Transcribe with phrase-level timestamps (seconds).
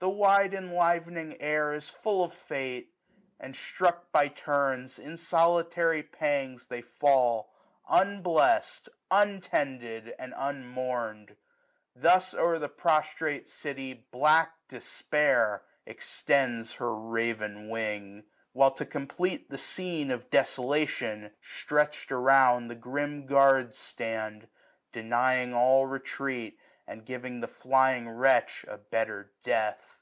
[0.00, 2.94] The wide enlivening air is full of fate;
[3.40, 7.52] And, struck by turns, in solitary pangs 1085 They fall,
[7.88, 11.34] unblest, untended, and unmournM.
[11.96, 18.22] Thus o*er the prostrate city black Despair Extends her raven wing;
[18.52, 22.68] while, to complete The scene of desolation, stretched around.
[22.68, 24.46] The grim guards stand,
[24.92, 29.96] denying all retreat, 1090 And give the flying wretch a better death.